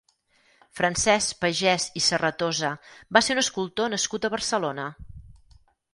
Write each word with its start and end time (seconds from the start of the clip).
Francesc 0.79 1.41
Pagès 1.43 1.85
i 2.01 2.03
Serratosa 2.07 2.73
va 3.19 3.23
ser 3.27 3.35
un 3.37 3.43
escultor 3.45 3.95
nascut 3.97 4.27
a 4.27 4.33
Barcelona. 4.37 4.91